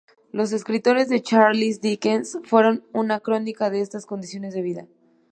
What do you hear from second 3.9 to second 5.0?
condiciones de vida.